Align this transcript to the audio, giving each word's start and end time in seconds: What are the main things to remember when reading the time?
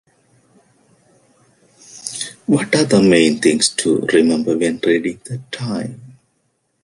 What 2.47 2.73
are 2.73 2.85
the 2.85 3.03
main 3.03 3.37
things 3.39 3.69
to 3.69 3.99
remember 4.11 4.57
when 4.57 4.79
reading 4.83 5.21
the 5.25 5.37
time? 5.51 6.17